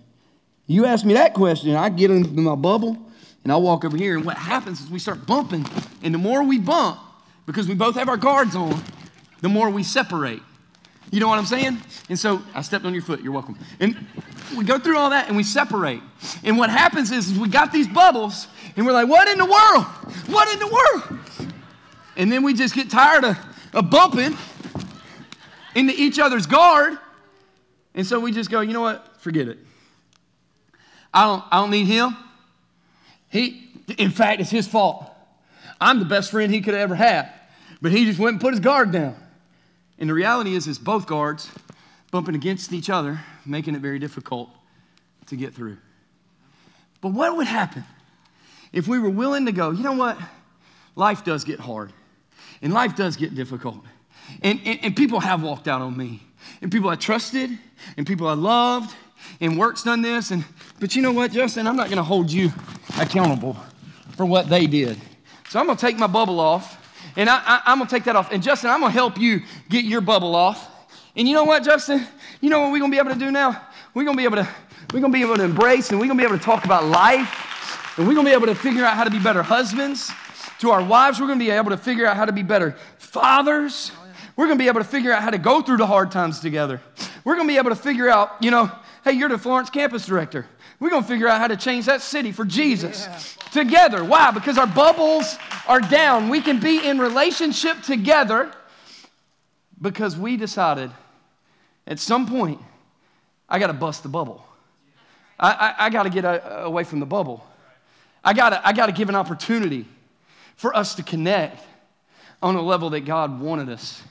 [0.67, 2.97] You ask me that question, I get into my bubble
[3.43, 4.17] and I walk over here.
[4.17, 5.65] And what happens is we start bumping.
[6.03, 6.99] And the more we bump,
[7.45, 8.83] because we both have our guards on,
[9.41, 10.41] the more we separate.
[11.11, 11.79] You know what I'm saying?
[12.09, 13.21] And so I stepped on your foot.
[13.21, 13.57] You're welcome.
[13.79, 13.95] And
[14.57, 16.01] we go through all that and we separate.
[16.43, 19.45] And what happens is, is we got these bubbles and we're like, what in the
[19.45, 19.85] world?
[20.27, 21.19] What in the world?
[22.17, 23.37] And then we just get tired of,
[23.73, 24.35] of bumping
[25.75, 26.97] into each other's guard.
[27.93, 29.21] And so we just go, you know what?
[29.21, 29.59] Forget it.
[31.13, 32.15] I don't, I don't need him.
[33.29, 35.09] He, in fact, it's his fault.
[35.79, 37.31] I'm the best friend he could ever have.
[37.81, 39.15] But he just went and put his guard down.
[39.99, 41.49] And the reality is, is both guards
[42.11, 44.49] bumping against each other, making it very difficult
[45.27, 45.77] to get through.
[47.01, 47.83] But what would happen
[48.73, 50.17] if we were willing to go, you know what?
[50.95, 51.93] Life does get hard,
[52.61, 53.77] and life does get difficult.
[54.41, 56.21] And, and, and people have walked out on me,
[56.61, 57.51] and people I trusted,
[57.97, 58.95] and people I loved,
[59.39, 60.31] and work's done this.
[60.31, 60.43] And,
[60.79, 61.67] but you know what, Justin?
[61.67, 62.51] I'm not going to hold you
[62.99, 63.57] accountable
[64.15, 64.97] for what they did.
[65.49, 66.86] So I'm going to take my bubble off
[67.17, 68.31] and I, am going to take that off.
[68.31, 70.69] And Justin, I'm going to help you get your bubble off.
[71.15, 72.07] And you know what, Justin?
[72.39, 73.61] You know what we're going to be able to do now?
[73.93, 74.47] We're going to be able to,
[74.93, 76.63] we're going to be able to embrace and we're going to be able to talk
[76.63, 77.97] about life.
[77.97, 80.11] And we're going to be able to figure out how to be better husbands
[80.59, 81.19] to our wives.
[81.19, 83.91] We're going to be able to figure out how to be better fathers.
[84.35, 86.39] We're going to be able to figure out how to go through the hard times
[86.39, 86.79] together.
[87.25, 88.71] We're going to be able to figure out, you know,
[89.07, 90.45] Hey, you're the Florence campus director.
[90.81, 93.36] We're going to figure out how to change that city for Jesus yeah.
[93.51, 94.03] Together.
[94.03, 94.31] Why?
[94.31, 96.29] Because our bubbles are down.
[96.29, 98.51] We can be in relationship together
[99.81, 100.91] because we decided
[101.87, 102.59] at some point,
[103.47, 104.45] I got to bust the bubble.
[105.39, 107.45] I, I, I got to get a, away from the bubble.
[108.23, 109.85] I got I to give an opportunity
[110.57, 111.63] for us to connect
[112.41, 114.03] on a level that God wanted us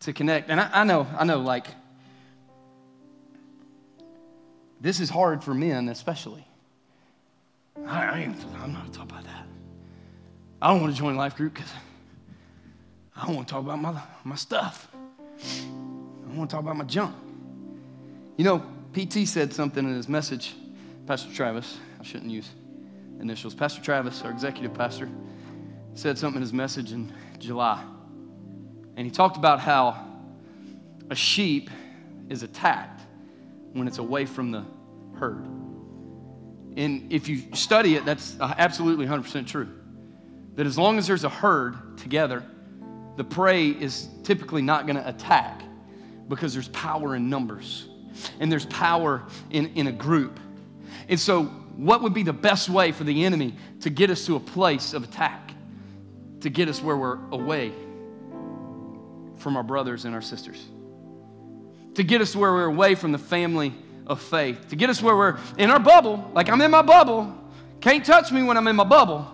[0.00, 0.50] to connect.
[0.50, 1.66] And I, I know, I know, like,
[4.80, 6.44] this is hard for men, especially.
[7.86, 9.46] I, I am not talking about that.
[10.60, 11.70] I don't want to join life group because
[13.16, 14.88] I don't want to talk about my, my stuff.
[14.94, 17.14] I don't want to talk about my junk.
[18.36, 18.64] You know,
[18.94, 20.54] PT said something in his message,
[21.06, 22.50] Pastor Travis, I shouldn't use
[23.20, 23.54] initials.
[23.54, 25.08] Pastor Travis, our executive pastor,
[25.94, 27.82] said something in his message in July.
[28.96, 30.06] And he talked about how
[31.10, 31.70] a sheep
[32.28, 33.00] is attacked
[33.72, 34.64] when it's away from the
[35.18, 35.46] herd.
[36.76, 39.68] And if you study it, that's absolutely 100% true.
[40.54, 42.44] That as long as there's a herd together,
[43.16, 45.62] the prey is typically not going to attack
[46.28, 47.88] because there's power in numbers
[48.40, 50.38] and there's power in, in a group.
[51.08, 51.44] And so,
[51.76, 54.92] what would be the best way for the enemy to get us to a place
[54.92, 55.52] of attack?
[56.40, 57.72] To get us where we're away
[59.38, 60.62] from our brothers and our sisters.
[61.94, 63.74] To get us where we're away from the family
[64.06, 64.68] of faith.
[64.68, 67.34] To get us where we're in our bubble, like I'm in my bubble,
[67.80, 69.26] can't touch me when I'm in my bubble.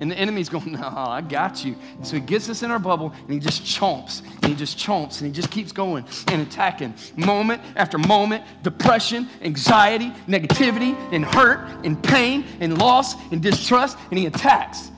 [0.00, 1.76] And the enemy's going, No, I got you.
[1.96, 4.78] And so he gets us in our bubble and he just chomps and he just
[4.78, 11.24] chomps and he just keeps going and attacking moment after moment depression, anxiety, negativity, and
[11.24, 13.98] hurt, and pain, and loss, and distrust.
[14.10, 14.90] And he attacks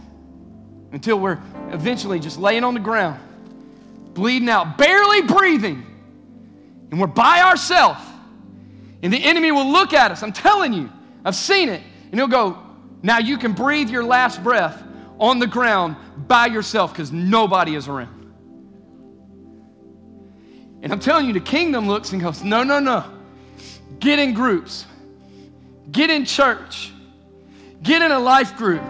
[0.93, 3.19] until we're eventually just laying on the ground,
[4.15, 5.85] bleeding out, barely breathing.
[6.91, 8.01] And we're by ourselves.
[9.03, 10.23] And the enemy will look at us.
[10.23, 10.91] I'm telling you,
[11.25, 11.83] I've seen it.
[12.11, 12.59] And he'll go,
[13.03, 14.83] Now you can breathe your last breath
[15.19, 15.97] on the ground
[16.29, 18.23] by yourself because nobody is around.
[20.83, 23.05] And I'm telling you, the kingdom looks and goes, no, no, no.
[24.01, 24.85] Get in groups,
[25.93, 26.93] get in church,
[27.85, 28.83] get in a life group,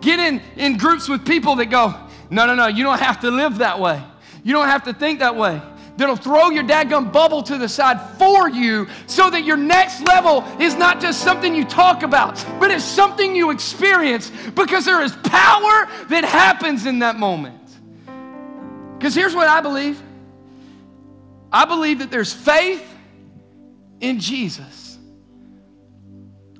[0.00, 1.92] get in, in groups with people that go,
[2.30, 4.00] no, no, no, you don't have to live that way.
[4.44, 5.60] You don't have to think that way
[5.96, 10.44] that'll throw your dadgum bubble to the side for you so that your next level
[10.60, 15.12] is not just something you talk about, but it's something you experience because there is
[15.24, 17.60] power that happens in that moment.
[18.98, 20.02] Because here's what I believe
[21.52, 22.84] I believe that there's faith
[24.00, 24.98] in Jesus,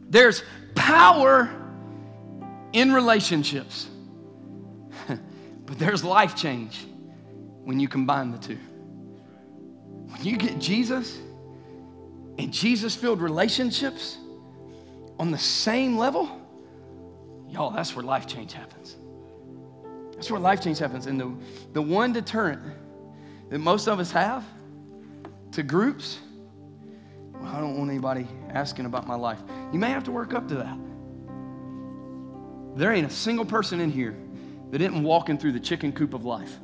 [0.08, 0.44] there's
[0.76, 1.50] power
[2.72, 3.88] in relationships,
[5.08, 6.86] but there's life change
[7.64, 8.58] when you combine the two.
[10.14, 11.18] When you get Jesus
[12.38, 14.16] and Jesus filled relationships
[15.18, 16.40] on the same level,
[17.48, 18.96] y'all, that's where life change happens.
[20.14, 21.06] That's where life change happens.
[21.06, 21.34] And the,
[21.72, 22.62] the one deterrent
[23.50, 24.44] that most of us have
[25.52, 26.20] to groups,
[27.32, 29.40] well, I don't want anybody asking about my life.
[29.72, 30.78] You may have to work up to that.
[32.76, 34.16] There ain't a single person in here
[34.70, 36.56] that isn't walking through the chicken coop of life.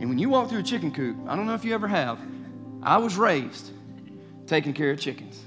[0.00, 2.18] And when you walk through a chicken coop, I don't know if you ever have,
[2.82, 3.70] I was raised
[4.46, 5.44] taking care of chickens.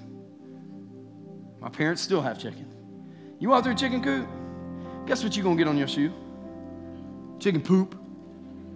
[1.60, 2.74] My parents still have chickens.
[3.40, 4.28] You walk through a chicken coop,
[5.08, 6.14] guess what you're going to get on your shoe?
[7.40, 7.96] Chicken poop.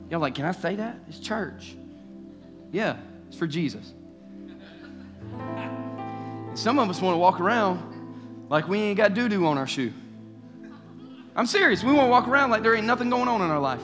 [0.09, 0.97] Y'all like, can I say that?
[1.07, 1.75] It's church.
[2.71, 3.93] Yeah, it's for Jesus.
[6.55, 9.67] Some of us want to walk around like we ain't got doo doo on our
[9.67, 9.93] shoe.
[11.35, 11.83] I'm serious.
[11.83, 13.83] We want to walk around like there ain't nothing going on in our life.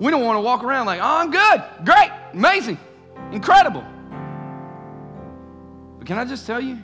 [0.00, 2.78] We don't want to walk around like, oh, I'm good, great, amazing,
[3.32, 3.84] incredible.
[5.98, 6.78] But can I just tell you,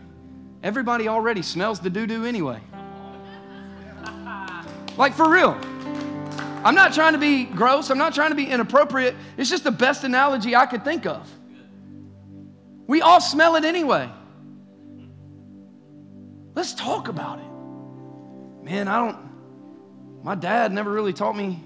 [0.63, 2.61] everybody already smells the doo doo anyway.
[4.99, 5.59] Like, for real.
[6.63, 9.15] I'm not trying to be gross, I'm not trying to be inappropriate.
[9.39, 11.27] It's just the best analogy I could think of.
[12.87, 14.11] We all smell it anyway.
[16.55, 18.65] Let's talk about it.
[18.65, 21.63] Man, I don't, my dad never really taught me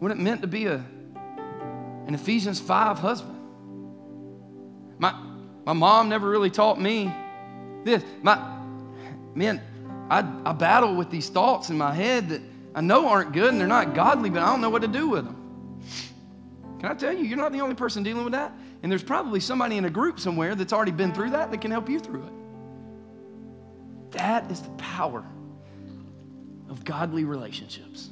[0.00, 0.82] what it meant to be a,
[2.06, 3.36] an Ephesians 5 husband.
[4.98, 5.14] My,
[5.64, 7.14] my mom never really taught me
[7.84, 8.02] this.
[8.22, 8.58] My,
[9.34, 9.60] man,
[10.10, 12.40] I, I battle with these thoughts in my head that
[12.74, 15.08] I know aren't good and they're not godly, but I don't know what to do
[15.08, 15.36] with them.
[16.80, 18.52] Can I tell you, you're not the only person dealing with that.
[18.82, 21.70] And there's probably somebody in a group somewhere that's already been through that that can
[21.70, 22.32] help you through it.
[24.12, 25.26] That is the power
[26.70, 28.10] of godly relationships.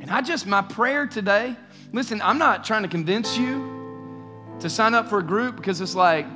[0.00, 1.56] And I just, my prayer today,
[1.92, 3.76] listen, I'm not trying to convince you
[4.60, 6.26] to sign up for a group because it's like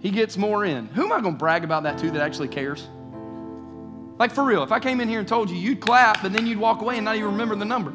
[0.00, 0.86] he gets more in.
[0.88, 2.88] Who am I going to brag about that to that actually cares?
[4.18, 6.46] Like for real, if I came in here and told you you'd clap, but then
[6.46, 7.94] you'd walk away and not even remember the number.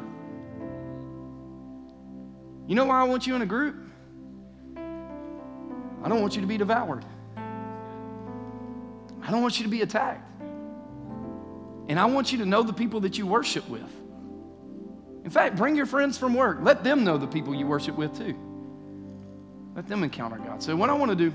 [2.68, 3.76] You know why I want you in a group?
[4.76, 7.04] I don't want you to be devoured.
[9.22, 10.28] I don't want you to be attacked.
[11.88, 13.82] And I want you to know the people that you worship with.
[15.26, 16.58] In fact, bring your friends from work.
[16.60, 18.36] Let them know the people you worship with too.
[19.74, 20.62] Let them encounter God.
[20.62, 21.34] So, what I want to do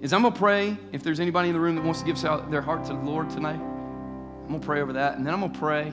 [0.00, 0.78] is I'm going to pray.
[0.90, 2.18] If there's anybody in the room that wants to give
[2.50, 5.18] their heart to the Lord tonight, I'm going to pray over that.
[5.18, 5.92] And then I'm going to pray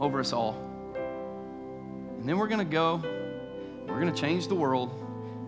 [0.00, 0.60] over us all.
[2.18, 2.96] And then we're going to go.
[3.86, 4.92] We're going to change the world.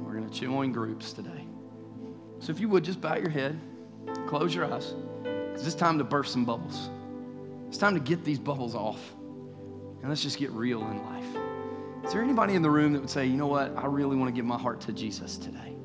[0.05, 1.47] We're going to join groups today.
[2.39, 3.59] So, if you would just bow your head,
[4.29, 4.95] close your eyes,
[5.25, 6.91] because it's time to burst some bubbles.
[7.67, 9.01] It's time to get these bubbles off.
[10.01, 12.05] And let's just get real in life.
[12.05, 14.29] Is there anybody in the room that would say, you know what, I really want
[14.29, 15.77] to give my heart to Jesus today?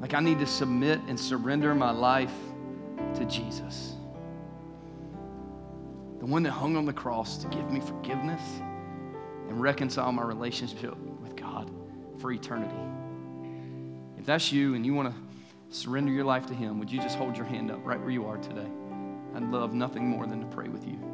[0.00, 2.32] Like I need to submit and surrender my life
[3.14, 3.94] to Jesus.
[6.18, 8.40] The one that hung on the cross to give me forgiveness
[9.48, 11.70] and reconcile my relationship with God
[12.18, 12.74] for eternity.
[14.18, 17.18] If that's you and you want to surrender your life to Him, would you just
[17.18, 18.68] hold your hand up right where you are today?
[19.34, 21.11] I'd love nothing more than to pray with you.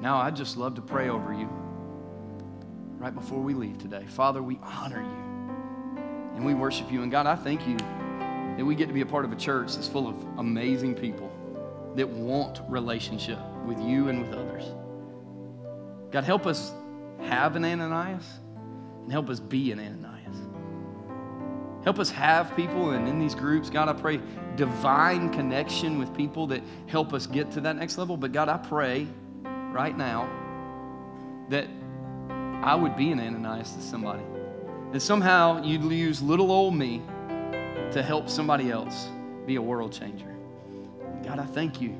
[0.00, 1.48] Now, I'd just love to pray over you
[2.98, 4.04] right before we leave today.
[4.06, 5.28] Father, we honor you
[6.36, 7.02] and we worship you.
[7.02, 9.74] And God, I thank you that we get to be a part of a church
[9.74, 11.32] that's full of amazing people
[11.96, 14.64] that want relationship with you and with others.
[16.12, 16.72] God, help us
[17.22, 18.24] have an Ananias
[19.02, 20.36] and help us be an Ananias.
[21.82, 24.20] Help us have people and in these groups, God, I pray
[24.54, 28.16] divine connection with people that help us get to that next level.
[28.16, 29.08] But God, I pray
[29.72, 30.28] right now
[31.48, 31.68] that
[32.62, 34.22] I would be an Ananias to somebody.
[34.92, 37.02] That somehow you'd use little old me
[37.92, 39.08] to help somebody else
[39.46, 40.34] be a world changer.
[41.24, 41.96] God, I thank you.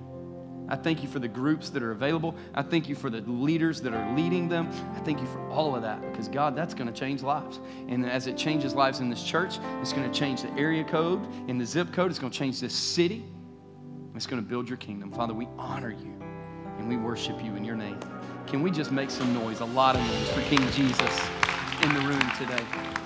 [0.70, 2.34] I thank you for the groups that are available.
[2.54, 4.68] I thank you for the leaders that are leading them.
[4.94, 7.58] I thank you for all of that because, God, that's going to change lives.
[7.88, 11.26] And as it changes lives in this church, it's going to change the area code
[11.48, 12.10] in the zip code.
[12.10, 13.24] It's going to change this city.
[14.14, 15.10] It's going to build your kingdom.
[15.10, 16.17] Father, we honor you
[16.79, 17.99] and we worship you in your name.
[18.47, 21.20] Can we just make some noise, a lot of noise for King Jesus
[21.83, 22.97] in the room today?